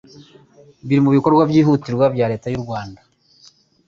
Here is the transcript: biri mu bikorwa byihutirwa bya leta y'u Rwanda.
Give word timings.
biri 0.87 1.01
mu 1.05 1.09
bikorwa 1.17 1.41
byihutirwa 1.49 2.05
bya 2.13 2.25
leta 2.31 2.47
y'u 2.49 2.63
Rwanda. 2.63 3.01